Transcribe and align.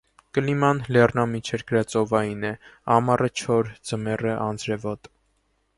Կլիման 0.35 0.79
լեռնամիջերկրածովային 0.95 2.49
է 2.49 2.53
(ամառը՝ 2.97 3.33
չոր, 3.43 3.71
ձմեռը՝ 3.91 4.37
անձրևոտ)։ 4.49 5.15